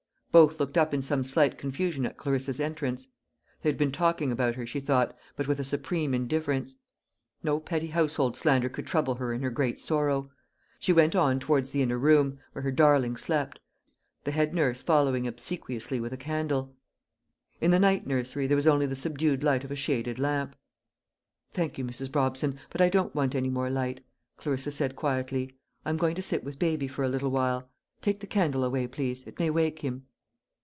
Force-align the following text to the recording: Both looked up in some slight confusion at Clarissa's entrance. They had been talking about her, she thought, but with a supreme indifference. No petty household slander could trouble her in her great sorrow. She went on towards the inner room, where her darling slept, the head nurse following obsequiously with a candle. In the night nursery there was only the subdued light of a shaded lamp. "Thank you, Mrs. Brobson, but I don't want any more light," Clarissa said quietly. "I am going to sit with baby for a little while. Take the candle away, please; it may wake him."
Both 0.33 0.61
looked 0.61 0.77
up 0.77 0.93
in 0.93 1.01
some 1.01 1.25
slight 1.25 1.57
confusion 1.57 2.05
at 2.05 2.15
Clarissa's 2.15 2.61
entrance. 2.61 3.05
They 3.61 3.67
had 3.69 3.77
been 3.77 3.91
talking 3.91 4.31
about 4.31 4.55
her, 4.55 4.65
she 4.65 4.79
thought, 4.79 5.13
but 5.35 5.45
with 5.45 5.59
a 5.59 5.63
supreme 5.65 6.13
indifference. 6.13 6.77
No 7.43 7.59
petty 7.59 7.87
household 7.87 8.37
slander 8.37 8.69
could 8.69 8.87
trouble 8.87 9.15
her 9.15 9.33
in 9.33 9.41
her 9.41 9.49
great 9.49 9.77
sorrow. 9.77 10.31
She 10.79 10.93
went 10.93 11.17
on 11.17 11.41
towards 11.41 11.71
the 11.71 11.81
inner 11.81 11.97
room, 11.97 12.39
where 12.53 12.61
her 12.63 12.71
darling 12.71 13.17
slept, 13.17 13.59
the 14.23 14.31
head 14.31 14.53
nurse 14.53 14.81
following 14.81 15.27
obsequiously 15.27 15.99
with 15.99 16.13
a 16.13 16.17
candle. 16.17 16.77
In 17.59 17.71
the 17.71 17.77
night 17.77 18.07
nursery 18.07 18.47
there 18.47 18.55
was 18.55 18.67
only 18.67 18.85
the 18.85 18.95
subdued 18.95 19.43
light 19.43 19.65
of 19.65 19.69
a 19.71 19.75
shaded 19.75 20.17
lamp. 20.17 20.55
"Thank 21.51 21.77
you, 21.77 21.83
Mrs. 21.83 22.07
Brobson, 22.09 22.57
but 22.69 22.79
I 22.79 22.87
don't 22.87 23.13
want 23.13 23.35
any 23.35 23.49
more 23.49 23.69
light," 23.69 23.99
Clarissa 24.37 24.71
said 24.71 24.95
quietly. 24.95 25.57
"I 25.83 25.89
am 25.89 25.97
going 25.97 26.15
to 26.15 26.21
sit 26.21 26.45
with 26.45 26.57
baby 26.57 26.87
for 26.87 27.03
a 27.03 27.09
little 27.09 27.31
while. 27.31 27.69
Take 28.01 28.21
the 28.21 28.27
candle 28.27 28.63
away, 28.63 28.87
please; 28.87 29.23
it 29.27 29.37
may 29.37 29.49
wake 29.49 29.79
him." 29.79 30.05